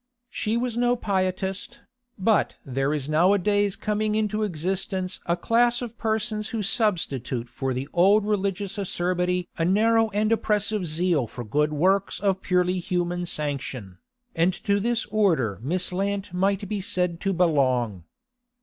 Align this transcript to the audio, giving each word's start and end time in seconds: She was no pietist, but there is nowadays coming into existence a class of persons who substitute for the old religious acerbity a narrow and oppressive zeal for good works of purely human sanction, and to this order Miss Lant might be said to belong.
She 0.31 0.57
was 0.57 0.77
no 0.77 0.95
pietist, 0.95 1.81
but 2.17 2.55
there 2.65 2.91
is 2.91 3.07
nowadays 3.07 3.75
coming 3.75 4.15
into 4.15 4.41
existence 4.41 5.19
a 5.27 5.37
class 5.37 5.79
of 5.79 5.95
persons 5.95 6.47
who 6.49 6.63
substitute 6.63 7.47
for 7.47 7.71
the 7.71 7.87
old 7.93 8.25
religious 8.25 8.79
acerbity 8.79 9.47
a 9.59 9.63
narrow 9.63 10.09
and 10.09 10.31
oppressive 10.31 10.87
zeal 10.87 11.27
for 11.27 11.43
good 11.43 11.71
works 11.71 12.19
of 12.19 12.41
purely 12.41 12.79
human 12.79 13.27
sanction, 13.27 13.99
and 14.35 14.53
to 14.63 14.79
this 14.79 15.05
order 15.11 15.59
Miss 15.61 15.93
Lant 15.93 16.33
might 16.33 16.67
be 16.67 16.81
said 16.81 17.19
to 17.19 17.31
belong. 17.31 18.03